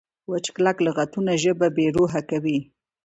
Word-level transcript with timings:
وچ 0.31 0.45
کلک 0.55 0.77
لغتونه 0.87 1.31
ژبه 1.43 1.67
بې 1.75 1.85
روحه 1.95 2.21
کوي. 2.29 2.57